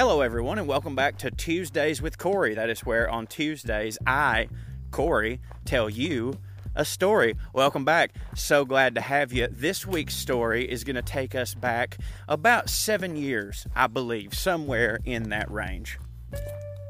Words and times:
Hello, 0.00 0.22
everyone, 0.22 0.58
and 0.58 0.66
welcome 0.66 0.96
back 0.96 1.18
to 1.18 1.30
Tuesdays 1.30 2.00
with 2.00 2.16
Corey. 2.16 2.54
That 2.54 2.70
is 2.70 2.80
where 2.86 3.10
on 3.10 3.26
Tuesdays 3.26 3.98
I, 4.06 4.48
Corey, 4.90 5.42
tell 5.66 5.90
you 5.90 6.38
a 6.74 6.86
story. 6.86 7.36
Welcome 7.52 7.84
back. 7.84 8.12
So 8.34 8.64
glad 8.64 8.94
to 8.94 9.02
have 9.02 9.30
you. 9.30 9.48
This 9.48 9.86
week's 9.86 10.16
story 10.16 10.64
is 10.64 10.84
going 10.84 10.96
to 10.96 11.02
take 11.02 11.34
us 11.34 11.54
back 11.54 11.98
about 12.28 12.70
seven 12.70 13.14
years, 13.14 13.66
I 13.76 13.88
believe, 13.88 14.32
somewhere 14.32 15.00
in 15.04 15.28
that 15.28 15.50
range. 15.50 15.98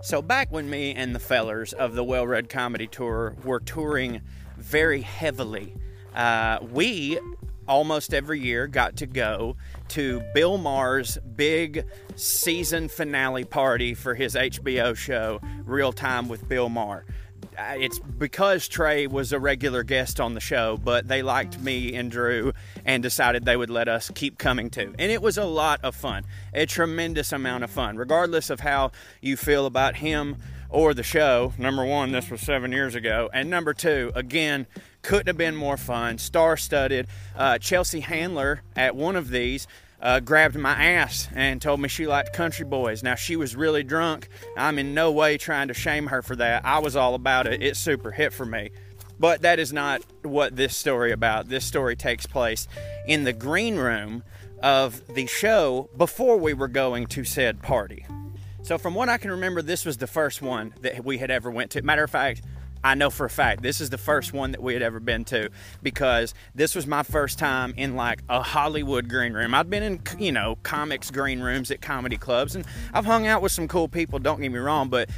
So, 0.03 0.23
back 0.23 0.53
when 0.53 0.71
me 0.71 0.95
and 0.95 1.13
the 1.13 1.19
fellers 1.19 1.73
of 1.73 1.97
the 1.97 2.05
Well 2.05 2.29
Red 2.29 2.49
Comedy 2.49 2.87
Tour 2.87 3.35
were 3.43 3.59
touring 3.59 4.21
very 4.57 5.01
heavily, 5.01 5.75
uh, 6.15 6.61
we 6.63 7.19
almost 7.71 8.13
every 8.13 8.41
year 8.41 8.67
got 8.67 8.97
to 8.97 9.07
go 9.07 9.57
to 9.89 10.21
Bill 10.35 10.59
Maher's 10.59 11.17
big 11.37 11.87
season 12.17 12.89
finale 12.89 13.45
party 13.45 13.95
for 13.95 14.15
his 14.15 14.35
HBO 14.35 14.97
show, 14.97 15.41
Real 15.65 15.93
Time 15.93 16.29
with 16.29 16.49
Bill 16.49 16.69
Maher. 16.69 17.07
Uh, 17.57 17.75
it's 17.79 17.99
because 17.99 18.69
Trey 18.69 19.07
was 19.07 19.33
a 19.33 19.39
regular 19.39 19.83
guest 19.83 20.21
on 20.21 20.35
the 20.35 20.41
show, 20.41 20.79
but 20.83 21.07
they 21.09 21.23
liked 21.23 21.61
me 21.61 21.95
and 21.95 22.11
Drew 22.11 22.53
and 22.85 23.03
decided 23.03 23.45
they 23.45 23.57
would 23.57 23.71
let 23.71 23.89
us 23.89 24.11
keep 24.15 24.37
coming 24.37 24.69
to. 24.71 24.93
And 24.99 25.13
it 25.13 25.23
was 25.23 25.39
a 25.39 25.45
lot 25.45 25.81
of 25.83 25.95
fun, 25.95 26.25
a 26.53 26.67
tremendous 26.67 27.33
amount 27.33 27.65
of 27.65 27.71
fun, 27.71 27.97
regardless 27.97 28.51
of 28.51 28.61
how 28.61 28.91
you 29.21 29.37
feel 29.37 29.67
about 29.67 29.97
him 29.97 30.37
or 30.69 30.95
the 30.95 31.03
show. 31.03 31.53
Number 31.59 31.85
one, 31.85 32.13
this 32.13 32.31
was 32.31 32.41
seven 32.41 32.73
years 32.73 32.95
ago. 32.95 33.31
And 33.33 33.51
number 33.51 33.75
two, 33.75 34.13
again, 34.15 34.67
couldn't 35.03 35.29
have 35.29 35.37
been 35.37 35.57
more 35.57 35.77
fun. 35.77 36.19
Star 36.19 36.57
studded. 36.57 37.07
Uh, 37.37 37.59
Chelsea 37.59 38.01
Handler 38.01 38.63
at 38.77 38.95
one 38.97 39.17
of 39.17 39.31
these 39.31 39.67
uh, 40.01 40.21
grabbed 40.21 40.57
my 40.57 40.73
ass 40.73 41.29
and 41.35 41.61
told 41.61 41.81
me 41.81 41.89
she 41.89 42.07
liked 42.07 42.33
country 42.33 42.65
boys. 42.65 43.03
Now, 43.03 43.15
she 43.15 43.37
was 43.37 43.55
really 43.55 43.83
drunk. 43.83 44.29
I'm 44.57 44.79
in 44.79 44.95
no 44.95 45.13
way 45.13 45.37
trying 45.37 45.69
to 45.69 45.75
shame 45.75 46.07
her 46.07 46.23
for 46.23 46.37
that. 46.37 46.65
I 46.65 46.79
was 46.79 46.97
all 46.97 47.15
about 47.15 47.47
it. 47.47 47.63
It 47.63 47.77
super 47.77 48.11
hit 48.11 48.33
for 48.33 48.47
me. 48.47 48.71
But 49.19 49.43
that 49.43 49.59
is 49.59 49.73
not 49.73 50.03
what 50.23 50.57
this 50.57 50.75
story 50.75 51.13
about. 51.13 51.49
This 51.49 51.67
story 51.67 51.95
takes 51.95 52.25
place 52.25 52.67
in 53.07 53.25
the 53.25 53.35
green 53.35 53.77
room 53.77 54.25
of 54.63 55.07
the 55.15 55.27
show 55.27 55.91
before 55.97 56.39
we 56.39 56.55
were 56.55 56.69
going 56.69 57.07
to 57.09 57.25
said 57.25 57.63
party. 57.63 58.07
So 58.63 58.79
from 58.79 58.95
what 58.95 59.09
I 59.09 59.19
can 59.19 59.31
remember, 59.31 59.61
this 59.63 59.85
was 59.85 59.99
the 59.99 60.07
first 60.07 60.41
one 60.41 60.75
that 60.81 61.05
we 61.05 61.19
had 61.19 61.31
ever 61.31 61.51
went 61.51 61.71
to. 61.73 61.83
Matter 61.83 62.05
of 62.05 62.11
fact, 62.11 62.43
I 62.83 62.95
know 62.95 63.11
for 63.11 63.27
a 63.27 63.31
fact 63.31 63.63
this 63.63 63.81
is 63.81 63.91
the 63.91 63.99
first 63.99 64.33
one 64.33 64.53
that 64.53 64.63
we 64.63 64.73
had 64.75 64.83
ever 64.83 65.01
been 65.01 65.25
to 65.27 65.51
because 65.83 66.35
this 66.55 66.75
was 66.75 66.87
my 66.87 67.03
first 67.03 67.39
time 67.39 67.75
in 67.77 67.97
like 67.97 68.23
a 68.29 68.43
Hollywood 68.43 69.09
green 69.09 69.33
room. 69.33 69.55
I've 69.55 69.69
been 69.69 69.83
in, 69.83 70.01
you 70.19 70.33
know, 70.33 70.57
comics 70.63 71.11
green 71.11 71.41
rooms 71.41 71.71
at 71.71 71.81
comedy 71.81 72.17
clubs 72.17 72.55
and 72.55 72.65
I've 72.93 73.05
hung 73.05 73.27
out 73.27 73.43
with 73.43 73.53
some 73.53 73.69
cool 73.69 73.89
people, 73.89 74.19
don't 74.19 74.41
get 74.41 74.51
me 74.51 74.59
wrong, 74.59 74.89
but 74.89 75.11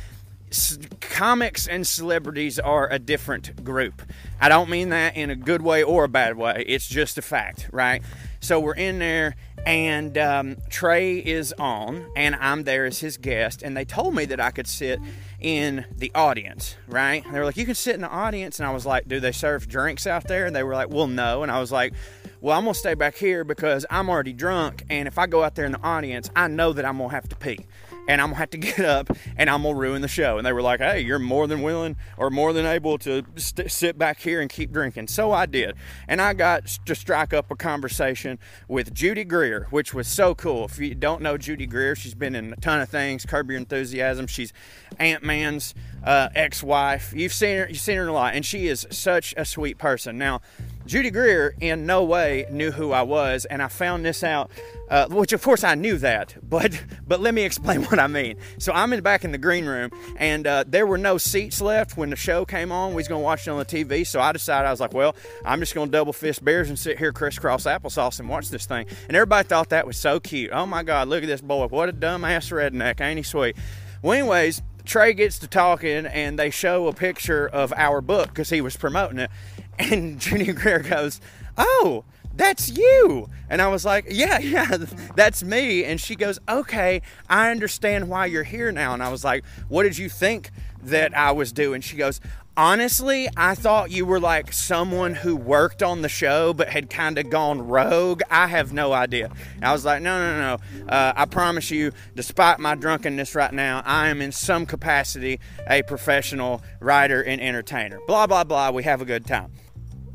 comics 1.01 1.67
and 1.67 1.87
celebrities 1.87 2.59
are 2.59 2.91
a 2.91 2.99
different 2.99 3.65
group. 3.65 4.03
I 4.41 4.49
don't 4.49 4.69
mean 4.69 4.91
that 4.91 5.17
in 5.17 5.31
a 5.31 5.37
good 5.37 5.63
way 5.63 5.83
or 5.83 6.05
a 6.05 6.09
bad 6.09 6.37
way. 6.37 6.65
It's 6.67 6.87
just 6.87 7.17
a 7.17 7.23
fact, 7.23 7.69
right? 7.73 8.03
So 8.43 8.59
we're 8.59 8.75
in 8.75 8.99
there, 8.99 9.37
and 9.65 10.19
um, 10.19 10.57
Trey 10.69 11.19
is 11.19 11.55
on, 11.61 12.05
and 12.17 12.35
I'm 12.35 12.65
there 12.65 12.87
as 12.87 12.99
his 12.99 13.17
guest, 13.17 13.63
and 13.63 13.77
they 13.77 13.85
told 13.85 14.17
me 14.17 14.25
that 14.25 14.41
I 14.41 14.51
could 14.51 14.67
sit 14.67 14.99
in 15.39 15.85
the 15.97 16.11
audience, 16.13 16.77
right? 16.89 17.25
And 17.25 17.33
they 17.33 17.39
were 17.39 17.45
like, 17.45 17.57
You 17.57 17.65
can 17.65 17.77
sit 17.77 17.95
in 17.95 18.01
the 18.01 18.09
audience. 18.09 18.59
And 18.59 18.67
I 18.67 18.73
was 18.73 18.85
like, 18.85 19.07
Do 19.07 19.21
they 19.21 19.31
serve 19.31 19.69
drinks 19.69 20.09
out 20.09 20.27
there? 20.27 20.45
And 20.45 20.57
they 20.57 20.65
were 20.65 20.75
like, 20.75 20.91
Well, 20.91 21.07
no. 21.07 21.45
And 21.45 21.53
I 21.53 21.61
was 21.61 21.71
like, 21.71 21.95
Well, 22.41 22.59
I'm 22.59 22.65
to 22.65 22.75
stay 22.75 22.95
back 22.95 23.15
here 23.15 23.45
because 23.45 23.87
I'm 23.89 24.11
already 24.11 24.33
drunk. 24.33 24.85
And 24.91 25.07
if 25.07 25.19
I 25.19 25.29
go 25.29 25.45
out 25.45 25.55
there 25.55 25.65
in 25.65 25.73
the 25.73 25.83
audience, 25.83 26.29
I 26.35 26.49
know 26.49 26.73
that 26.73 26.85
I'm 26.85 26.99
going 26.99 27.11
to 27.11 27.15
have 27.15 27.29
to 27.29 27.37
pee 27.37 27.65
and 28.09 28.21
I'm 28.21 28.29
gonna 28.29 28.39
have 28.39 28.51
to 28.51 28.59
get 28.59 28.81
up 28.81 29.11
and 29.37 29.49
I'm 29.49 29.63
gonna 29.63 29.77
ruin 29.77 30.03
the 30.03 30.09
show. 30.09 30.39
And 30.39 30.47
they 30.47 30.53
were 30.53 30.63
like, 30.63 30.81
hey, 30.81 31.01
you're 31.01 31.19
more 31.19 31.47
than 31.47 31.63
willing 31.63 31.97
or 32.17 32.31
more 32.31 32.53
than 32.53 32.67
able 32.67 32.99
to 32.99 33.25
st- 33.37 33.71
sit 33.71 33.99
back 33.99 34.21
here 34.21 34.41
and 34.41 34.51
keep 34.51 34.73
drinking. 34.73 35.09
So 35.09 35.33
I 35.33 35.47
did. 35.47 35.77
And 36.09 36.21
I 36.21 36.35
got 36.35 36.67
to 36.87 36.95
strike 36.95 37.33
up 37.33 37.51
a 37.51 37.57
conversation 37.57 38.39
with 38.69 38.93
Judy 38.93 39.25
Greer, 39.25 39.67
which 39.71 39.95
was 39.95 40.09
so 40.09 40.35
cool. 40.35 40.65
If 40.67 40.79
you 40.79 40.95
don't 40.95 41.23
know 41.23 41.39
Judy 41.39 41.67
Greer, 41.67 41.95
she's 41.95 42.15
been 42.15 42.35
in 42.35 42.53
a 42.53 42.57
ton 42.57 42.81
of 42.81 42.89
things, 42.89 43.25
Curb 43.25 43.51
Your 43.51 43.59
Enthusiasm. 43.59 44.27
She's 44.27 44.53
Ant 44.99 45.23
Man's 45.23 45.75
uh, 46.05 46.29
ex 46.35 46.63
wife. 46.63 47.13
You've 47.15 47.33
seen 47.33 47.59
her, 47.59 47.69
you've 47.69 47.81
seen 47.81 47.97
her 47.97 48.09
a 48.09 48.13
lot, 48.13 48.35
and 48.35 48.45
she 48.45 48.67
is 48.67 48.87
such 48.91 49.35
a 49.37 49.45
sweet 49.45 49.79
person. 49.79 50.19
Now, 50.19 50.41
Judy 50.87 51.11
Greer 51.11 51.55
in 51.61 51.87
no 51.87 52.05
way 52.05 52.47
knew 52.51 52.71
who 52.71 52.93
I 52.93 53.03
was, 53.03 53.45
and 53.45 53.63
I 53.63 53.69
found 53.69 54.05
this 54.05 54.25
out, 54.25 54.51
uh, 54.91 55.09
which 55.09 55.33
of 55.33 55.43
course 55.43 55.65
I 55.65 55.75
knew 55.75 55.97
that, 55.99 56.37
but 56.49 56.85
but 57.07 57.21
let 57.21 57.35
me 57.35 57.43
explain 57.43 57.85
what 57.85 57.99
I 57.99 58.07
mean. 58.07 58.37
So 58.59 58.73
I'm 58.73 58.93
in 58.93 59.01
back 59.01 59.25
in 59.25 59.33
the 59.33 59.39
green 59.39 59.67
room, 59.67 59.91
and 60.17 60.47
uh, 60.47 60.65
there 60.67 60.87
were 60.87 60.99
no 60.99 61.19
seats 61.19 61.61
left 61.61 61.97
when 61.97 62.11
the 62.11 62.17
show 62.17 62.45
came 62.45 62.73
on. 62.73 62.91
We 62.91 62.97
was 62.97 63.09
gonna 63.09 63.23
watch 63.23 63.47
it 63.47 63.51
on 63.51 63.59
the 63.59 63.65
TV, 63.65 64.07
so 64.07 64.21
I 64.21 64.33
decided 64.33 64.67
I 64.67 64.71
was 64.71 64.81
like, 64.81 64.93
well, 64.93 65.15
I'm 65.45 65.61
just 65.61 65.75
gonna 65.75 65.91
double 65.91 66.13
fist 66.13 66.45
beers 66.45 66.69
and 66.69 66.79
sit 66.79 66.99
here 66.99 67.13
crisscross 67.13 67.65
applesauce 67.65 68.21
and 68.21 68.29
watch 68.29 68.51
this 68.51 68.67
thing. 68.67 68.87
And 69.09 69.17
everybody 69.17 69.47
thought 69.47 69.71
that 69.71 69.87
was 69.87 69.97
so 69.97 70.21
cute. 70.21 70.51
Oh 70.53 70.67
my 70.67 70.83
God, 70.83 71.09
look 71.09 71.23
at 71.23 71.29
this 71.29 71.41
boy! 71.41 71.67
What 71.67 71.89
a 71.89 71.93
dumbass 71.93 72.51
redneck, 72.53 73.01
ain't 73.01 73.19
he 73.19 73.23
sweet? 73.23 73.57
Well, 74.03 74.15
anyways, 74.15 74.63
Trey 74.85 75.15
gets 75.15 75.39
to 75.39 75.47
talking 75.47 76.07
and 76.07 76.39
they 76.39 76.51
show 76.51 76.89
a 76.89 76.93
picture 76.93 77.47
of 77.47 77.73
our 77.77 78.01
book 78.01 78.29
because 78.29 78.51
he 78.51 78.61
was 78.61 78.77
promoting 78.77 79.19
it. 79.19 79.31
And 79.79 80.21
Judy 80.21 80.53
Greer 80.53 80.81
goes, 80.81 81.21
Oh, 81.57 82.05
that's 82.35 82.71
you. 82.71 83.29
And 83.51 83.61
I 83.61 83.69
was 83.69 83.85
like, 83.85 84.07
Yeah, 84.09 84.39
yeah, 84.43 84.77
that's 85.17 85.43
me. 85.43 85.85
And 85.85 86.01
she 86.01 86.17
goes, 86.17 86.39
Okay, 86.49 87.03
I 87.29 87.51
understand 87.51 88.09
why 88.09 88.27
you're 88.27 88.45
here 88.45 88.73
now. 88.73 88.95
And 88.95 89.03
I 89.03 89.11
was 89.11 89.25
like, 89.25 89.45
What 89.69 89.85
did 89.85 89.99
you 89.99 90.09
think 90.09 90.51
that 90.83 91.17
I 91.17 91.33
was 91.33 91.53
doing? 91.53 91.81
She 91.81 91.97
goes, 91.97 92.21
Honestly, 92.55 93.31
I 93.35 93.55
thought 93.55 93.91
you 93.91 94.05
were 94.05 94.21
like 94.21 94.53
someone 94.53 95.15
who 95.15 95.35
worked 95.35 95.83
on 95.83 96.03
the 96.03 96.09
show 96.11 96.53
but 96.53 96.69
had 96.69 96.91
kind 96.91 97.17
of 97.17 97.31
gone 97.31 97.67
rogue. 97.67 98.21
I 98.31 98.47
have 98.47 98.75
no 98.75 98.93
idea. 98.93 99.31
I 99.63 99.73
was 99.73 99.87
like, 99.87 100.03
no, 100.03 100.19
no, 100.19 100.59
no. 100.85 100.87
Uh, 100.87 101.15
I 101.17 101.25
promise 101.25 101.71
you, 101.71 101.93
despite 102.15 102.59
my 102.59 102.75
drunkenness 102.75 103.35
right 103.35 103.55
now, 103.55 103.83
I 103.87 104.09
am 104.09 104.21
in 104.21 104.33
some 104.33 104.67
capacity 104.67 105.41
a 105.67 105.83
professional 105.85 106.63
writer 106.79 107.23
and 107.23 107.41
entertainer. 107.41 108.01
Blah, 108.07 108.27
blah, 108.27 108.45
blah. 108.45 108.71
We 108.71 108.83
have 108.83 109.01
a 109.01 109.07
good 109.07 109.25
time. 109.25 109.51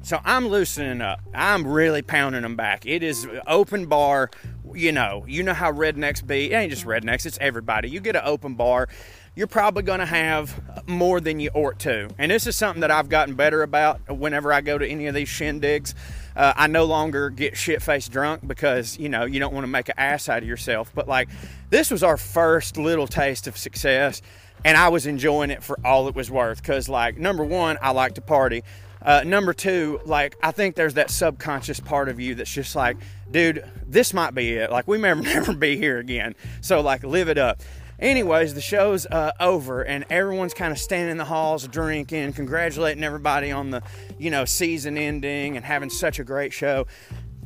So 0.03 0.19
I'm 0.23 0.47
loosening 0.47 1.01
up. 1.01 1.19
I'm 1.33 1.65
really 1.65 2.03
pounding 2.03 2.43
them 2.43 2.55
back. 2.55 2.85
It 2.85 3.01
is 3.01 3.27
open 3.47 3.87
bar. 3.87 4.29
You 4.75 4.91
know, 4.91 5.25
you 5.27 5.41
know 5.41 5.55
how 5.55 5.71
rednecks 5.71 6.25
be. 6.25 6.51
It 6.51 6.55
ain't 6.55 6.71
just 6.71 6.85
rednecks, 6.85 7.25
it's 7.25 7.39
everybody. 7.41 7.89
You 7.89 7.99
get 7.99 8.15
an 8.15 8.21
open 8.25 8.53
bar 8.53 8.89
you're 9.37 9.45
probably 9.45 9.83
going 9.83 9.99
to 9.99 10.05
have 10.05 10.87
more 10.87 11.21
than 11.21 11.39
you 11.39 11.51
ought 11.53 11.77
to. 11.77 12.09
And 12.17 12.31
this 12.31 12.47
is 12.47 12.55
something 12.55 12.81
that 12.81 12.89
I've 12.89 13.07
gotten 13.07 13.35
better 13.35 13.61
about 13.61 14.01
whenever 14.09 14.51
I 14.51 14.61
go 14.61 14.79
to 14.79 14.87
any 14.87 15.05
of 15.05 15.13
these 15.13 15.29
shindigs. 15.29 15.93
Uh, 16.35 16.53
I 16.55 16.65
no 16.65 16.85
longer 16.85 17.29
get 17.29 17.55
shit 17.55 17.83
faced 17.83 18.11
drunk 18.11 18.47
because, 18.47 18.97
you 18.97 19.09
know, 19.09 19.25
you 19.25 19.39
don't 19.39 19.53
want 19.53 19.63
to 19.63 19.67
make 19.67 19.89
an 19.89 19.95
ass 19.95 20.27
out 20.27 20.41
of 20.41 20.49
yourself. 20.49 20.91
But 20.95 21.07
like, 21.07 21.29
this 21.69 21.91
was 21.91 22.01
our 22.01 22.17
first 22.17 22.77
little 22.77 23.05
taste 23.05 23.45
of 23.45 23.55
success. 23.57 24.23
And 24.65 24.75
I 24.75 24.89
was 24.89 25.05
enjoying 25.05 25.51
it 25.51 25.63
for 25.63 25.77
all 25.85 26.07
it 26.07 26.15
was 26.15 26.31
worth. 26.31 26.59
Because, 26.59 26.89
like, 26.89 27.19
number 27.19 27.45
one, 27.45 27.77
I 27.79 27.91
like 27.91 28.15
to 28.15 28.21
party. 28.21 28.63
Uh, 29.03 29.21
number 29.23 29.53
two, 29.53 29.99
like, 30.05 30.35
I 30.41 30.49
think 30.49 30.75
there's 30.75 30.95
that 30.95 31.11
subconscious 31.11 31.79
part 31.79 32.09
of 32.09 32.19
you 32.19 32.33
that's 32.33 32.51
just 32.51 32.75
like, 32.75 32.97
dude, 33.29 33.63
this 33.85 34.15
might 34.15 34.33
be 34.33 34.53
it. 34.53 34.71
Like, 34.71 34.87
we 34.87 34.97
may 34.97 35.13
never 35.21 35.53
be 35.53 35.77
here 35.77 35.99
again. 35.99 36.33
So, 36.61 36.81
like, 36.81 37.03
live 37.03 37.29
it 37.29 37.37
up. 37.37 37.61
Anyways, 37.99 38.53
the 38.53 38.61
show's 38.61 39.07
uh, 39.07 39.31
over, 39.39 39.81
and 39.81 40.05
everyone's 40.11 40.53
kind 40.53 40.71
of 40.71 40.77
standing 40.77 41.09
in 41.09 41.17
the 41.17 41.25
halls 41.25 41.67
drinking, 41.67 42.33
congratulating 42.33 43.03
everybody 43.03 43.51
on 43.51 43.71
the, 43.71 43.81
you 44.19 44.29
know, 44.29 44.45
season 44.45 44.97
ending 44.97 45.55
and 45.55 45.65
having 45.65 45.89
such 45.89 46.19
a 46.19 46.23
great 46.23 46.53
show. 46.53 46.85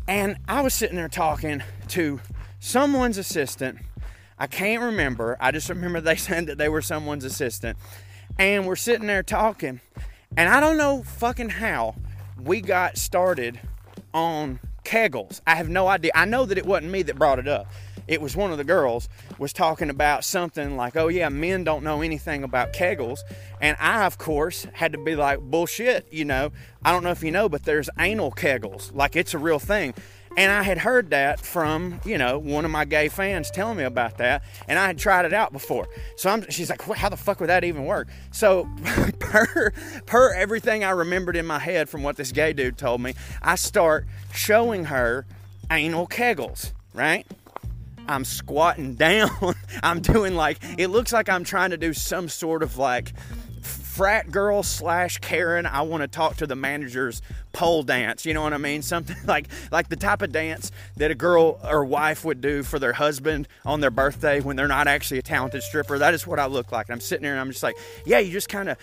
And 0.09 0.37
I 0.49 0.59
was 0.59 0.73
sitting 0.73 0.97
there 0.97 1.07
talking 1.07 1.63
to 1.89 2.19
someone's 2.59 3.17
assistant. 3.17 3.79
I 4.37 4.47
can't 4.47 4.81
remember. 4.81 5.37
I 5.39 5.51
just 5.51 5.69
remember 5.69 6.01
they 6.01 6.15
said 6.17 6.47
that 6.47 6.57
they 6.57 6.67
were 6.67 6.81
someone's 6.81 7.23
assistant. 7.23 7.77
And 8.37 8.65
we're 8.65 8.75
sitting 8.75 9.07
there 9.07 9.23
talking. 9.23 9.79
And 10.35 10.49
I 10.49 10.59
don't 10.59 10.77
know 10.77 11.03
fucking 11.03 11.49
how 11.49 11.95
we 12.37 12.59
got 12.59 12.97
started 12.97 13.59
on 14.13 14.59
kegels. 14.83 15.39
I 15.47 15.55
have 15.55 15.69
no 15.69 15.87
idea. 15.87 16.11
I 16.13 16.25
know 16.25 16.45
that 16.45 16.57
it 16.57 16.65
wasn't 16.65 16.91
me 16.91 17.03
that 17.03 17.17
brought 17.17 17.39
it 17.39 17.47
up 17.47 17.67
it 18.07 18.21
was 18.21 18.35
one 18.35 18.51
of 18.51 18.57
the 18.57 18.63
girls 18.63 19.09
was 19.37 19.53
talking 19.53 19.89
about 19.89 20.23
something 20.23 20.75
like, 20.75 20.95
"Oh 20.95 21.07
yeah, 21.07 21.29
men 21.29 21.63
don't 21.63 21.83
know 21.83 22.01
anything 22.01 22.43
about 22.43 22.73
kegels," 22.73 23.19
and 23.59 23.77
I, 23.79 24.05
of 24.05 24.17
course, 24.17 24.67
had 24.73 24.91
to 24.93 24.97
be 24.97 25.15
like, 25.15 25.39
"Bullshit," 25.39 26.07
you 26.11 26.25
know. 26.25 26.51
I 26.83 26.91
don't 26.91 27.03
know 27.03 27.11
if 27.11 27.23
you 27.23 27.31
know, 27.31 27.47
but 27.49 27.63
there's 27.63 27.89
anal 27.99 28.31
kegels, 28.31 28.93
like 28.93 29.15
it's 29.15 29.33
a 29.33 29.37
real 29.37 29.59
thing. 29.59 29.93
And 30.37 30.49
I 30.49 30.63
had 30.63 30.77
heard 30.77 31.09
that 31.09 31.41
from, 31.41 31.99
you 32.05 32.17
know, 32.17 32.39
one 32.39 32.63
of 32.63 32.71
my 32.71 32.85
gay 32.85 33.09
fans 33.09 33.51
telling 33.51 33.77
me 33.77 33.83
about 33.83 34.17
that, 34.19 34.43
and 34.67 34.79
I 34.79 34.87
had 34.87 34.97
tried 34.97 35.25
it 35.25 35.33
out 35.33 35.51
before. 35.51 35.89
So 36.15 36.29
I'm, 36.29 36.49
she's 36.49 36.69
like, 36.69 36.81
"How 36.81 37.09
the 37.09 37.17
fuck 37.17 37.41
would 37.41 37.49
that 37.49 37.63
even 37.65 37.85
work?" 37.85 38.07
So, 38.31 38.69
per 39.19 39.73
per 40.05 40.33
everything 40.33 40.83
I 40.83 40.91
remembered 40.91 41.35
in 41.35 41.45
my 41.45 41.59
head 41.59 41.89
from 41.89 42.01
what 42.01 42.15
this 42.15 42.31
gay 42.31 42.53
dude 42.53 42.77
told 42.77 43.01
me, 43.01 43.13
I 43.41 43.55
start 43.55 44.05
showing 44.33 44.85
her 44.85 45.25
anal 45.69 46.07
kegels, 46.07 46.71
right? 46.93 47.27
I'm 48.11 48.25
squatting 48.25 48.93
down. 48.95 49.55
I'm 49.81 50.01
doing 50.01 50.35
like, 50.35 50.59
it 50.77 50.87
looks 50.89 51.13
like 51.13 51.29
I'm 51.29 51.43
trying 51.43 51.71
to 51.71 51.77
do 51.77 51.93
some 51.93 52.29
sort 52.29 52.61
of 52.63 52.77
like 52.77 53.13
frat 53.91 54.31
girl 54.31 54.63
slash 54.63 55.17
Karen. 55.17 55.65
I 55.65 55.81
want 55.81 56.01
to 56.01 56.07
talk 56.07 56.37
to 56.37 56.47
the 56.47 56.55
manager's 56.55 57.21
pole 57.51 57.83
dance. 57.83 58.25
You 58.25 58.33
know 58.33 58.41
what 58.41 58.53
I 58.53 58.57
mean? 58.57 58.81
Something 58.91 59.17
like 59.25 59.47
like 59.69 59.89
the 59.89 59.97
type 59.97 60.21
of 60.21 60.31
dance 60.31 60.71
that 60.95 61.11
a 61.11 61.15
girl 61.15 61.59
or 61.63 61.83
wife 61.83 62.23
would 62.23 62.39
do 62.39 62.63
for 62.63 62.79
their 62.79 62.93
husband 62.93 63.49
on 63.65 63.81
their 63.81 63.91
birthday 63.91 64.39
when 64.39 64.55
they're 64.55 64.69
not 64.69 64.87
actually 64.87 65.19
a 65.19 65.21
talented 65.21 65.61
stripper. 65.61 65.97
That 65.97 66.13
is 66.13 66.25
what 66.25 66.39
I 66.39 66.45
look 66.45 66.71
like. 66.71 66.87
And 66.87 66.93
I'm 66.93 67.01
sitting 67.01 67.23
there 67.23 67.33
and 67.33 67.41
I'm 67.41 67.51
just 67.51 67.63
like, 67.63 67.75
yeah, 68.05 68.19
you 68.19 68.31
just 68.31 68.47
kind 68.47 68.69
of 68.69 68.77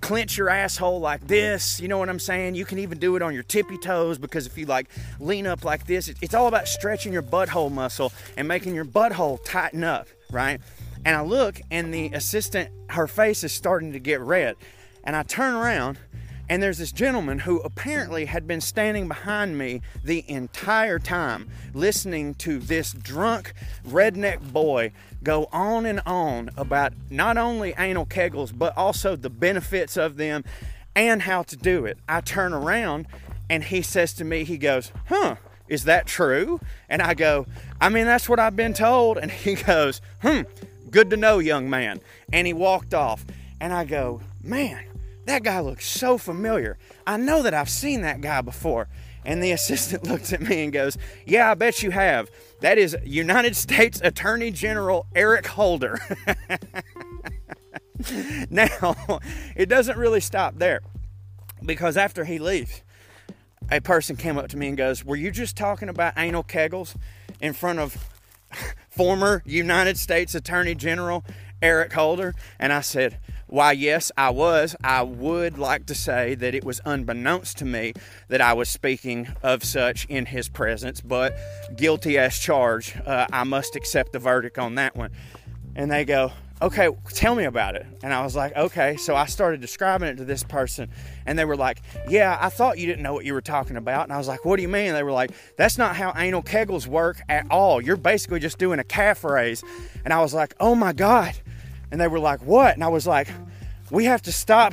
clench 0.00 0.38
your 0.38 0.48
asshole 0.48 1.00
like 1.00 1.26
this. 1.26 1.78
You 1.78 1.88
know 1.88 1.98
what 1.98 2.08
I'm 2.08 2.18
saying? 2.18 2.54
You 2.54 2.64
can 2.64 2.78
even 2.78 2.98
do 2.98 3.14
it 3.16 3.22
on 3.22 3.34
your 3.34 3.42
tippy 3.42 3.76
toes 3.76 4.16
because 4.16 4.46
if 4.46 4.56
you 4.56 4.64
like 4.64 4.88
lean 5.20 5.46
up 5.46 5.64
like 5.64 5.86
this, 5.86 6.12
it's 6.22 6.34
all 6.34 6.48
about 6.48 6.66
stretching 6.66 7.12
your 7.12 7.22
butthole 7.22 7.70
muscle 7.70 8.10
and 8.38 8.48
making 8.48 8.74
your 8.74 8.86
butthole 8.86 9.38
tighten 9.44 9.84
up, 9.84 10.08
right? 10.30 10.60
And 11.06 11.14
I 11.14 11.20
look, 11.20 11.60
and 11.70 11.94
the 11.94 12.08
assistant, 12.08 12.68
her 12.90 13.06
face 13.06 13.44
is 13.44 13.52
starting 13.52 13.92
to 13.92 14.00
get 14.00 14.20
red. 14.20 14.56
And 15.04 15.14
I 15.14 15.22
turn 15.22 15.54
around, 15.54 16.00
and 16.48 16.60
there's 16.60 16.78
this 16.78 16.90
gentleman 16.90 17.38
who 17.38 17.60
apparently 17.60 18.24
had 18.24 18.48
been 18.48 18.60
standing 18.60 19.06
behind 19.06 19.56
me 19.56 19.82
the 20.02 20.28
entire 20.28 20.98
time, 20.98 21.48
listening 21.74 22.34
to 22.34 22.58
this 22.58 22.90
drunk 22.92 23.54
redneck 23.86 24.52
boy 24.52 24.90
go 25.22 25.48
on 25.52 25.86
and 25.86 26.00
on 26.06 26.50
about 26.56 26.92
not 27.08 27.36
only 27.38 27.72
anal 27.78 28.04
kegels, 28.04 28.50
but 28.52 28.76
also 28.76 29.14
the 29.14 29.30
benefits 29.30 29.96
of 29.96 30.16
them 30.16 30.42
and 30.96 31.22
how 31.22 31.44
to 31.44 31.56
do 31.56 31.84
it. 31.84 31.98
I 32.08 32.20
turn 32.20 32.52
around, 32.52 33.06
and 33.48 33.62
he 33.62 33.80
says 33.80 34.12
to 34.14 34.24
me, 34.24 34.42
he 34.42 34.58
goes, 34.58 34.90
Huh, 35.06 35.36
is 35.68 35.84
that 35.84 36.06
true? 36.06 36.60
And 36.88 37.00
I 37.00 37.14
go, 37.14 37.46
I 37.80 37.90
mean, 37.90 38.06
that's 38.06 38.28
what 38.28 38.40
I've 38.40 38.56
been 38.56 38.74
told. 38.74 39.18
And 39.18 39.30
he 39.30 39.54
goes, 39.54 40.00
Hmm, 40.22 40.42
Good 40.90 41.10
to 41.10 41.16
know, 41.16 41.38
young 41.38 41.68
man. 41.68 42.00
And 42.32 42.46
he 42.46 42.52
walked 42.52 42.94
off. 42.94 43.24
And 43.60 43.72
I 43.72 43.84
go, 43.84 44.20
Man, 44.42 44.84
that 45.24 45.42
guy 45.42 45.60
looks 45.60 45.86
so 45.86 46.18
familiar. 46.18 46.78
I 47.06 47.16
know 47.16 47.42
that 47.42 47.54
I've 47.54 47.70
seen 47.70 48.02
that 48.02 48.20
guy 48.20 48.40
before. 48.40 48.88
And 49.24 49.42
the 49.42 49.50
assistant 49.52 50.04
looks 50.04 50.32
at 50.32 50.40
me 50.40 50.64
and 50.64 50.72
goes, 50.72 50.96
Yeah, 51.26 51.50
I 51.50 51.54
bet 51.54 51.82
you 51.82 51.90
have. 51.90 52.30
That 52.60 52.78
is 52.78 52.96
United 53.04 53.56
States 53.56 54.00
Attorney 54.02 54.50
General 54.50 55.06
Eric 55.14 55.46
Holder. 55.46 55.98
now, 58.50 58.96
it 59.56 59.68
doesn't 59.68 59.98
really 59.98 60.20
stop 60.20 60.58
there 60.58 60.80
because 61.64 61.96
after 61.96 62.24
he 62.24 62.38
leaves, 62.38 62.82
a 63.70 63.80
person 63.80 64.16
came 64.16 64.38
up 64.38 64.48
to 64.48 64.56
me 64.56 64.68
and 64.68 64.76
goes, 64.76 65.04
Were 65.04 65.16
you 65.16 65.30
just 65.30 65.56
talking 65.56 65.88
about 65.88 66.14
anal 66.16 66.44
kegels 66.44 66.96
in 67.40 67.52
front 67.52 67.78
of 67.78 67.96
former 68.96 69.42
United 69.44 69.98
States 69.98 70.34
Attorney 70.34 70.74
General 70.74 71.24
Eric 71.60 71.92
Holder? 71.92 72.34
And 72.58 72.72
I 72.72 72.80
said, 72.80 73.18
Why, 73.46 73.72
yes, 73.72 74.10
I 74.16 74.30
was. 74.30 74.74
I 74.82 75.02
would 75.02 75.58
like 75.58 75.86
to 75.86 75.94
say 75.94 76.34
that 76.34 76.54
it 76.54 76.64
was 76.64 76.80
unbeknownst 76.84 77.58
to 77.58 77.64
me 77.64 77.92
that 78.28 78.40
I 78.40 78.54
was 78.54 78.68
speaking 78.68 79.28
of 79.42 79.62
such 79.62 80.06
in 80.06 80.26
his 80.26 80.48
presence, 80.48 81.00
but 81.00 81.36
guilty 81.76 82.18
as 82.18 82.38
charged. 82.38 83.00
Uh, 83.06 83.26
I 83.30 83.44
must 83.44 83.76
accept 83.76 84.12
the 84.12 84.18
verdict 84.18 84.58
on 84.58 84.76
that 84.76 84.96
one. 84.96 85.10
And 85.74 85.90
they 85.90 86.06
go, 86.06 86.32
okay, 86.62 86.88
tell 87.12 87.34
me 87.34 87.44
about 87.44 87.74
it. 87.74 87.86
And 88.02 88.12
I 88.12 88.22
was 88.22 88.34
like, 88.34 88.56
okay. 88.56 88.96
So 88.96 89.14
I 89.14 89.26
started 89.26 89.60
describing 89.60 90.08
it 90.08 90.16
to 90.16 90.24
this 90.24 90.42
person, 90.42 90.88
and 91.26 91.38
they 91.38 91.44
were 91.44 91.56
like, 91.56 91.82
yeah, 92.08 92.38
I 92.40 92.48
thought 92.48 92.78
you 92.78 92.86
didn't 92.86 93.02
know 93.02 93.12
what 93.12 93.24
you 93.24 93.34
were 93.34 93.40
talking 93.40 93.76
about. 93.76 94.04
And 94.04 94.12
I 94.12 94.18
was 94.18 94.28
like, 94.28 94.44
what 94.44 94.56
do 94.56 94.62
you 94.62 94.68
mean? 94.68 94.92
They 94.92 95.02
were 95.02 95.12
like, 95.12 95.30
that's 95.56 95.78
not 95.78 95.96
how 95.96 96.12
anal 96.16 96.42
kegels 96.42 96.86
work 96.86 97.20
at 97.28 97.46
all. 97.50 97.80
You're 97.80 97.96
basically 97.96 98.40
just 98.40 98.58
doing 98.58 98.78
a 98.78 98.84
calf 98.84 99.24
raise. 99.24 99.62
And 100.04 100.12
I 100.12 100.20
was 100.20 100.32
like, 100.32 100.54
oh 100.60 100.74
my 100.74 100.92
God. 100.92 101.34
And 101.90 102.00
they 102.00 102.08
were 102.08 102.20
like, 102.20 102.42
what? 102.42 102.74
And 102.74 102.82
I 102.82 102.88
was 102.88 103.06
like, 103.06 103.28
we 103.90 104.06
have 104.06 104.22
to 104.22 104.32
stop 104.32 104.72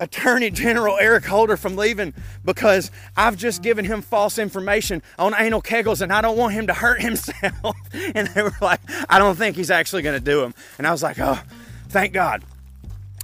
Attorney 0.00 0.50
General 0.50 0.96
Eric 1.00 1.24
Holder 1.24 1.56
from 1.56 1.76
leaving 1.76 2.14
because 2.44 2.90
I've 3.16 3.36
just 3.36 3.62
given 3.62 3.84
him 3.84 4.02
false 4.02 4.38
information 4.38 5.02
on 5.18 5.34
anal 5.36 5.62
kegels 5.62 6.00
and 6.00 6.12
I 6.12 6.20
don't 6.20 6.36
want 6.36 6.54
him 6.54 6.66
to 6.68 6.74
hurt 6.74 7.00
himself. 7.08 7.76
and 7.92 8.28
they 8.28 8.42
were 8.42 8.56
like, 8.60 8.80
I 9.08 9.18
don't 9.18 9.36
think 9.36 9.56
he's 9.56 9.70
actually 9.70 10.02
going 10.02 10.18
to 10.18 10.24
do 10.24 10.40
them. 10.40 10.54
And 10.78 10.86
I 10.86 10.92
was 10.92 11.02
like, 11.02 11.18
oh, 11.18 11.40
thank 11.88 12.12
God. 12.12 12.44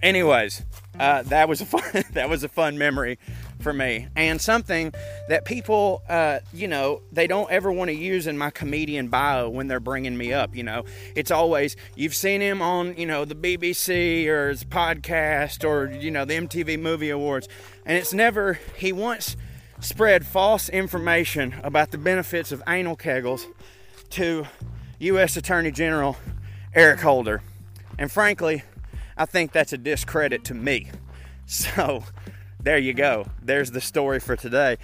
Anyways, 0.03 0.63
uh, 0.99 1.23
that 1.23 1.49
was 1.49 1.61
a 1.61 1.67
fun 1.67 2.05
that 2.13 2.29
was 2.29 2.45
a 2.45 2.49
fun 2.49 2.79
memory 2.79 3.19
for 3.65 3.73
me. 3.73 4.07
And 4.15 4.41
something 4.41 4.93
that 5.29 5.45
people 5.45 6.03
uh, 6.09 6.41
you 6.53 6.69
know 6.69 7.01
they 7.11 7.27
don't 7.27 7.51
ever 7.51 7.73
want 7.73 7.89
to 7.89 7.97
use 7.97 8.29
in 8.29 8.39
my 8.39 8.51
comedian 8.51 9.09
bio 9.09 9.49
when 9.49 9.67
they're 9.67 9.81
bringing 9.81 10.17
me 10.17 10.33
up 10.33 10.55
you 10.55 10.63
know. 10.63 10.85
It's 11.17 11.33
always 11.33 11.75
you've 11.97 12.15
seen 12.15 12.41
him 12.41 12.63
on 12.63 12.97
you 12.97 13.07
know 13.07 13.25
the 13.25 13.35
bbc 13.35 14.27
or 14.29 14.51
his 14.51 14.63
podcast 14.63 15.65
or 15.65 15.91
you 15.91 16.11
know 16.11 16.25
the 16.25 16.35
mtv 16.35 16.79
movie 16.79 17.11
awards. 17.11 17.49
And 17.85 17.99
it's 17.99 18.13
never 18.13 18.61
he 18.77 18.93
once 18.93 19.37
spread 19.81 20.25
false 20.25 20.69
information 20.69 21.55
about 21.65 21.91
the 21.91 21.99
benefits 21.99 22.53
of 22.53 22.63
anal 22.69 22.97
kegels 22.97 23.47
to 24.11 24.47
u.s 24.99 25.37
attorney 25.37 25.73
general 25.73 26.17
eric 26.75 27.01
holder. 27.01 27.43
And 27.99 28.13
frankly 28.13 28.63
i 29.17 29.25
think 29.25 29.53
that's 29.53 29.73
a 29.73 29.79
discredit 29.79 30.45
to 30.45 30.55
me. 30.55 30.91
So 31.47 32.03
there 32.65 32.79
you 32.79 32.95
go. 32.95 33.27
There's 33.43 33.71
the 33.71 33.81
story 33.81 34.21
for 34.21 34.37
today. 34.37 34.79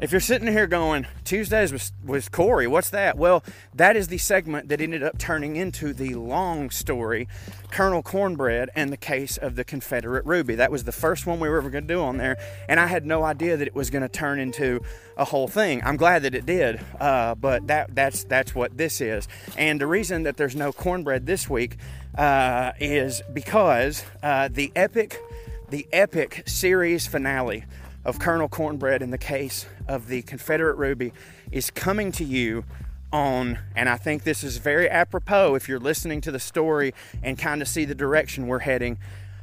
If 0.00 0.12
you're 0.12 0.20
sitting 0.20 0.46
here 0.46 0.68
going, 0.68 1.06
Tuesdays 1.24 1.72
was, 1.72 1.92
was 2.04 2.28
Corey, 2.28 2.68
what's 2.68 2.90
that? 2.90 3.18
Well, 3.18 3.42
that 3.74 3.96
is 3.96 4.06
the 4.06 4.18
segment 4.18 4.68
that 4.68 4.80
ended 4.80 5.02
up 5.02 5.18
turning 5.18 5.56
into 5.56 5.92
the 5.92 6.14
long 6.14 6.70
story, 6.70 7.26
Colonel 7.72 8.02
Cornbread 8.02 8.70
and 8.76 8.92
the 8.92 8.96
case 8.96 9.36
of 9.36 9.56
the 9.56 9.64
Confederate 9.64 10.24
Ruby. 10.24 10.54
That 10.54 10.70
was 10.70 10.84
the 10.84 10.92
first 10.92 11.26
one 11.26 11.40
we 11.40 11.48
were 11.48 11.58
ever 11.58 11.70
going 11.70 11.88
to 11.88 11.94
do 11.94 12.00
on 12.00 12.16
there, 12.16 12.38
and 12.68 12.78
I 12.78 12.86
had 12.86 13.04
no 13.04 13.24
idea 13.24 13.56
that 13.56 13.66
it 13.66 13.74
was 13.74 13.90
going 13.90 14.02
to 14.02 14.08
turn 14.08 14.38
into 14.38 14.80
a 15.16 15.24
whole 15.24 15.48
thing. 15.48 15.82
I'm 15.84 15.96
glad 15.96 16.22
that 16.22 16.36
it 16.36 16.46
did, 16.46 16.80
uh, 17.00 17.34
but 17.34 17.66
that 17.66 17.92
that's 17.92 18.22
that's 18.24 18.54
what 18.54 18.76
this 18.76 19.00
is. 19.00 19.26
And 19.56 19.80
the 19.80 19.88
reason 19.88 20.22
that 20.24 20.36
there's 20.36 20.54
no 20.54 20.72
cornbread 20.72 21.26
this 21.26 21.50
week 21.50 21.76
uh, 22.16 22.72
is 22.78 23.22
because 23.32 24.04
uh, 24.22 24.48
the 24.48 24.70
epic 24.76 25.20
the 25.70 25.86
epic 25.92 26.44
series 26.46 27.06
finale 27.06 27.64
of 28.04 28.18
Colonel 28.18 28.48
Cornbread 28.48 29.02
in 29.02 29.10
the 29.10 29.18
case 29.18 29.66
of 29.86 30.08
the 30.08 30.22
Confederate 30.22 30.76
Ruby 30.76 31.12
is 31.52 31.70
coming 31.70 32.10
to 32.12 32.24
you 32.24 32.64
on, 33.12 33.58
and 33.76 33.88
I 33.88 33.96
think 33.96 34.22
this 34.22 34.42
is 34.42 34.56
very 34.56 34.88
apropos 34.88 35.54
if 35.56 35.68
you're 35.68 35.78
listening 35.78 36.22
to 36.22 36.30
the 36.30 36.38
story 36.38 36.94
and 37.22 37.38
kind 37.38 37.60
of 37.60 37.68
see 37.68 37.84
the 37.84 37.94
direction 37.94 38.46
we're 38.46 38.60
heading 38.60 38.96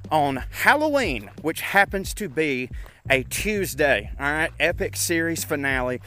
on 0.10 0.44
Halloween, 0.50 1.30
which 1.44 1.62
happens 1.62 2.14
to 2.16 2.28
be 2.28 2.70
a 3.08 3.22
Tuesday. 3.24 4.10
All 4.20 4.26
right, 4.26 4.52
epic 4.60 4.96
series 4.96 5.44
finale. 5.44 6.02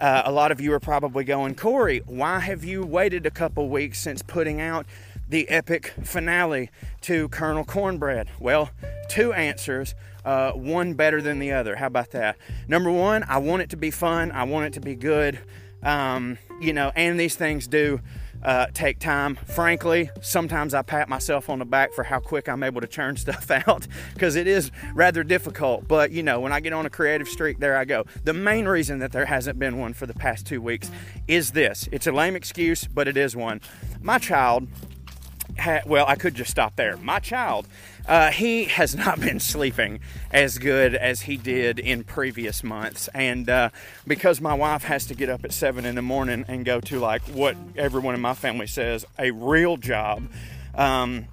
Uh, 0.00 0.22
a 0.24 0.32
lot 0.32 0.50
of 0.50 0.60
you 0.60 0.72
are 0.72 0.80
probably 0.80 1.22
going, 1.22 1.54
Corey, 1.54 2.02
why 2.06 2.40
have 2.40 2.64
you 2.64 2.82
waited 2.82 3.24
a 3.24 3.30
couple 3.30 3.68
weeks 3.68 4.00
since 4.00 4.22
putting 4.22 4.60
out 4.60 4.86
the 5.30 5.48
epic 5.48 5.94
finale 6.02 6.70
to 7.02 7.28
Colonel 7.28 7.64
Cornbread? 7.64 8.28
Well, 8.38 8.70
two 9.08 9.32
answers, 9.32 9.94
uh, 10.24 10.52
one 10.52 10.94
better 10.94 11.22
than 11.22 11.38
the 11.38 11.52
other. 11.52 11.76
How 11.76 11.86
about 11.86 12.10
that? 12.10 12.36
Number 12.68 12.90
one, 12.90 13.24
I 13.28 13.38
want 13.38 13.62
it 13.62 13.70
to 13.70 13.76
be 13.76 13.90
fun, 13.90 14.32
I 14.32 14.44
want 14.44 14.66
it 14.66 14.72
to 14.74 14.80
be 14.80 14.94
good. 14.94 15.38
Um, 15.82 16.36
you 16.60 16.74
know, 16.74 16.92
and 16.94 17.18
these 17.18 17.36
things 17.36 17.66
do 17.66 18.00
uh, 18.42 18.66
take 18.72 18.98
time. 18.98 19.36
Frankly, 19.36 20.10
sometimes 20.20 20.74
I 20.74 20.82
pat 20.82 21.08
myself 21.08 21.48
on 21.48 21.58
the 21.58 21.64
back 21.64 21.92
for 21.92 22.04
how 22.04 22.20
quick 22.20 22.48
I'm 22.48 22.62
able 22.62 22.80
to 22.80 22.86
churn 22.86 23.16
stuff 23.16 23.50
out 23.50 23.86
because 24.14 24.36
it 24.36 24.46
is 24.46 24.70
rather 24.94 25.22
difficult. 25.22 25.86
But 25.88 26.10
you 26.10 26.22
know, 26.22 26.40
when 26.40 26.52
I 26.52 26.60
get 26.60 26.72
on 26.72 26.86
a 26.86 26.90
creative 26.90 27.28
streak, 27.28 27.58
there 27.58 27.76
I 27.76 27.84
go. 27.84 28.04
The 28.24 28.34
main 28.34 28.66
reason 28.66 28.98
that 29.00 29.12
there 29.12 29.26
hasn't 29.26 29.58
been 29.58 29.78
one 29.78 29.92
for 29.92 30.06
the 30.06 30.14
past 30.14 30.46
two 30.46 30.60
weeks 30.60 30.90
is 31.28 31.52
this 31.52 31.88
it's 31.92 32.06
a 32.06 32.12
lame 32.12 32.36
excuse, 32.36 32.84
but 32.86 33.08
it 33.08 33.16
is 33.16 33.36
one. 33.36 33.60
My 34.00 34.18
child 34.18 34.68
well, 35.86 36.06
I 36.06 36.14
could 36.14 36.34
just 36.34 36.50
stop 36.50 36.76
there. 36.76 36.96
My 36.96 37.18
child, 37.18 37.66
uh, 38.06 38.30
he 38.30 38.64
has 38.64 38.94
not 38.94 39.20
been 39.20 39.40
sleeping 39.40 40.00
as 40.32 40.58
good 40.58 40.94
as 40.94 41.22
he 41.22 41.36
did 41.36 41.78
in 41.78 42.04
previous 42.04 42.62
months. 42.62 43.08
And 43.14 43.48
uh, 43.48 43.70
because 44.06 44.40
my 44.40 44.54
wife 44.54 44.84
has 44.84 45.06
to 45.06 45.14
get 45.14 45.28
up 45.28 45.44
at 45.44 45.52
7 45.52 45.84
in 45.84 45.94
the 45.94 46.02
morning 46.02 46.44
and 46.48 46.64
go 46.64 46.80
to 46.80 46.98
like 46.98 47.22
what 47.22 47.56
everyone 47.76 48.14
in 48.14 48.20
my 48.20 48.34
family 48.34 48.66
says 48.66 49.04
a 49.18 49.30
real 49.30 49.76
job, 49.76 50.28
um, 50.74 51.26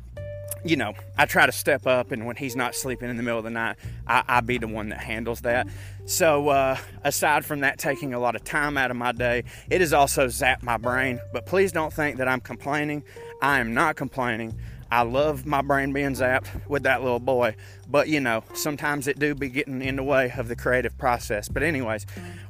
you 0.67 0.75
know, 0.75 0.93
I 1.17 1.25
try 1.25 1.45
to 1.45 1.51
step 1.51 1.87
up, 1.87 2.11
and 2.11 2.25
when 2.25 2.35
he's 2.35 2.55
not 2.55 2.75
sleeping 2.75 3.09
in 3.09 3.17
the 3.17 3.23
middle 3.23 3.37
of 3.37 3.43
the 3.43 3.49
night, 3.49 3.77
I, 4.05 4.23
I 4.27 4.41
be 4.41 4.57
the 4.57 4.67
one 4.67 4.89
that 4.89 4.99
handles 4.99 5.41
that. 5.41 5.67
So, 6.05 6.49
uh, 6.49 6.77
aside 7.03 7.45
from 7.45 7.61
that 7.61 7.79
taking 7.79 8.13
a 8.13 8.19
lot 8.19 8.35
of 8.35 8.43
time 8.43 8.77
out 8.77 8.91
of 8.91 8.97
my 8.97 9.11
day, 9.11 9.43
it 9.69 9.81
has 9.81 9.93
also 9.93 10.27
zapped 10.27 10.63
my 10.63 10.77
brain. 10.77 11.19
But 11.33 11.45
please 11.45 11.71
don't 11.71 11.93
think 11.93 12.17
that 12.17 12.27
I'm 12.27 12.41
complaining. 12.41 13.03
I 13.41 13.59
am 13.59 13.73
not 13.73 13.95
complaining. 13.95 14.57
I 14.89 15.01
love 15.01 15.45
my 15.45 15.61
brain 15.61 15.91
being 15.91 16.13
zapped 16.13 16.67
with 16.67 16.83
that 16.83 17.03
little 17.03 17.19
boy, 17.19 17.55
but 17.89 18.07
you 18.07 18.19
know, 18.19 18.43
sometimes 18.53 19.07
it 19.07 19.19
do 19.19 19.35
be 19.35 19.49
getting 19.49 19.81
in 19.81 19.97
the 19.97 20.03
way 20.03 20.31
of 20.35 20.47
the 20.47 20.55
creative 20.55 20.97
process. 20.97 21.49
But 21.49 21.63
anyways, 21.63 22.05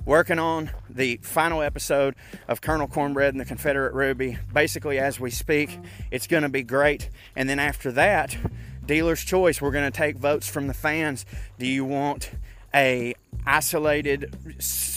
working 0.06 0.40
on 0.40 0.72
the 0.90 1.18
final 1.24 1.62
episode 1.62 2.16
of 2.48 2.62
Colonel 2.62 2.88
Cornbread 2.88 3.34
and 3.34 3.42
the 3.42 3.46
Confederate 3.46 3.94
Ruby. 3.94 4.38
Basically, 4.54 5.00
as 5.00 5.20
we 5.20 5.32
speak, 5.32 5.80
it's 6.12 6.28
going 6.28 6.44
to 6.44 6.50
be 6.50 6.64
great. 6.64 7.10
And 7.36 7.50
then 7.50 7.60
after 7.60 7.92
that, 7.94 8.38
dealer's 8.86 9.24
choice. 9.24 9.62
We're 9.62 9.72
going 9.72 9.92
to 9.92 9.98
take 9.98 10.18
votes 10.18 10.48
from 10.48 10.68
the 10.68 10.74
fans. 10.74 11.26
Do 11.60 11.68
you 11.68 11.86
want 11.86 12.32
a 12.74 13.16
isolated, 13.46 14.36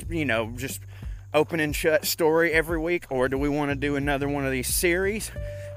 you 0.09 0.25
know, 0.25 0.53
just 0.57 0.81
open 1.33 1.61
and 1.61 1.75
shut 1.75 2.05
story 2.05 2.53
every 2.53 2.79
week, 2.79 3.07
or 3.11 3.29
do 3.29 3.39
we 3.39 3.49
want 3.49 3.71
to 3.71 3.77
do 3.77 3.97
another 3.97 4.29
one 4.29 4.45
of 4.45 4.53
these 4.53 4.69
series? 4.69 5.31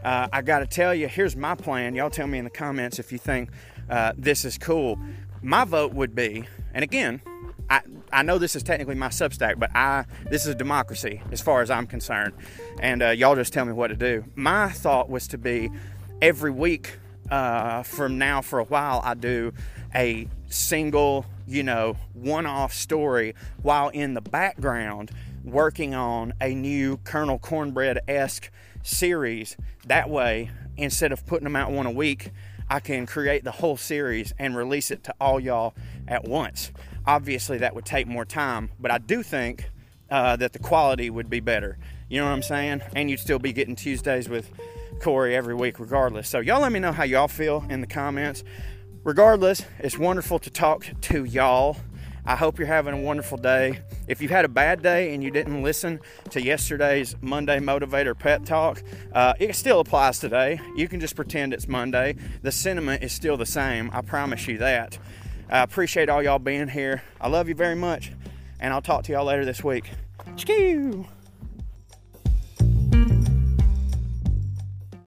Uh, 0.03 0.27
I 0.33 0.41
got 0.41 0.60
to 0.60 0.67
tell 0.67 0.93
you, 0.93 1.07
here's 1.07 1.36
my 1.36 1.55
plan. 1.55 1.95
Y'all 1.95 2.10
tell 2.10 2.27
me 2.27 2.38
in 2.38 2.43
the 2.43 2.50
comments 2.50 3.00
if 3.00 3.12
you 3.12 3.17
think 3.17 3.50
uh, 3.89 4.13
this 4.17 4.43
is 4.45 4.57
cool. 4.57 5.00
My 5.41 5.65
vote 5.65 5.93
would 5.93 6.13
be, 6.13 6.45
and 6.74 6.83
again, 6.83 7.22
I, 7.69 7.81
I 8.12 8.24
know 8.24 8.38
this 8.38 8.55
is 8.55 8.63
technically 8.63 8.95
my 8.95 9.07
Substack, 9.07 9.60
but 9.60 9.72
I 9.74 10.05
this 10.29 10.43
is 10.43 10.50
a 10.50 10.55
democracy 10.55 11.22
as 11.31 11.41
far 11.41 11.62
as 11.62 11.72
I'm 11.72 11.88
concerned, 11.88 12.33
and 12.79 13.01
uh, 13.01 13.10
y'all 13.10 13.36
just 13.36 13.53
tell 13.53 13.65
me 13.65 13.74
what 13.74 13.88
to 13.88 13.95
do. 13.95 14.25
My 14.36 14.69
thought 14.69 15.10
was 15.10 15.27
to 15.29 15.38
be 15.38 15.69
every 16.22 16.51
week 16.51 16.98
uh, 17.31 17.83
from 17.83 18.17
now 18.17 18.41
for 18.41 18.60
a 18.60 18.65
while, 18.65 19.01
I 19.03 19.13
do 19.13 19.53
a 19.95 20.27
single, 20.48 21.25
you 21.48 21.63
know, 21.63 21.98
one-off 22.13 22.74
story 22.74 23.36
while 23.62 23.89
in 23.89 24.13
the 24.13 24.22
background 24.22 25.12
working 25.43 25.93
on 25.93 26.33
a 26.41 26.53
new 26.53 26.98
Colonel 26.98 27.39
Cornbread 27.39 28.00
esque 28.07 28.51
series. 28.83 29.57
That 29.87 30.09
way, 30.09 30.51
instead 30.77 31.11
of 31.11 31.25
putting 31.25 31.45
them 31.45 31.55
out 31.55 31.71
one 31.71 31.85
a 31.85 31.91
week, 31.91 32.31
I 32.69 32.79
can 32.79 33.05
create 33.05 33.43
the 33.43 33.51
whole 33.51 33.77
series 33.77 34.33
and 34.39 34.55
release 34.55 34.91
it 34.91 35.03
to 35.05 35.15
all 35.19 35.39
y'all 35.39 35.73
at 36.07 36.25
once. 36.25 36.71
Obviously, 37.05 37.57
that 37.59 37.75
would 37.75 37.85
take 37.85 38.07
more 38.07 38.25
time, 38.25 38.69
but 38.79 38.91
I 38.91 38.97
do 38.97 39.23
think 39.23 39.69
uh, 40.09 40.35
that 40.37 40.53
the 40.53 40.59
quality 40.59 41.09
would 41.09 41.29
be 41.29 41.39
better. 41.39 41.77
You 42.09 42.19
know 42.19 42.25
what 42.25 42.33
I'm 42.33 42.43
saying? 42.43 42.81
And 42.95 43.09
you'd 43.09 43.19
still 43.19 43.39
be 43.39 43.51
getting 43.53 43.75
Tuesdays 43.75 44.29
with 44.29 44.49
Corey 45.01 45.35
every 45.35 45.55
week, 45.55 45.79
regardless. 45.79 46.29
So, 46.29 46.39
y'all 46.39 46.61
let 46.61 46.71
me 46.71 46.79
know 46.79 46.91
how 46.91 47.03
y'all 47.03 47.27
feel 47.27 47.65
in 47.69 47.81
the 47.81 47.87
comments. 47.87 48.43
Regardless, 49.03 49.65
it's 49.79 49.97
wonderful 49.97 50.39
to 50.39 50.49
talk 50.49 50.85
to 51.01 51.25
y'all. 51.25 51.77
I 52.25 52.35
hope 52.37 52.57
you're 52.57 52.67
having 52.67 52.93
a 52.93 53.01
wonderful 53.01 53.37
day. 53.37 53.79
If 54.07 54.21
you 54.21 54.29
had 54.29 54.45
a 54.45 54.49
bad 54.49 54.81
day 54.81 55.13
and 55.13 55.21
you 55.21 55.29
didn't 55.29 55.61
listen 55.61 55.99
to 56.29 56.41
yesterday's 56.41 57.15
Monday 57.21 57.59
Motivator 57.59 58.17
Pep 58.17 58.45
Talk, 58.45 58.81
uh, 59.13 59.33
it 59.39 59.55
still 59.55 59.81
applies 59.81 60.19
today. 60.19 60.61
You 60.75 60.87
can 60.87 61.01
just 61.01 61.15
pretend 61.15 61.53
it's 61.53 61.67
Monday. 61.67 62.15
The 62.41 62.51
sentiment 62.51 63.03
is 63.03 63.11
still 63.11 63.35
the 63.35 63.45
same. 63.45 63.89
I 63.91 64.01
promise 64.01 64.47
you 64.47 64.57
that. 64.59 64.97
I 65.49 65.59
appreciate 65.63 66.07
all 66.07 66.23
y'all 66.23 66.39
being 66.39 66.69
here. 66.69 67.03
I 67.19 67.27
love 67.27 67.49
you 67.49 67.55
very 67.55 67.75
much, 67.75 68.11
and 68.59 68.73
I'll 68.73 68.81
talk 68.81 69.03
to 69.03 69.11
y'all 69.11 69.25
later 69.25 69.43
this 69.43 69.63
week. 69.63 69.89
Choo! 70.37 71.05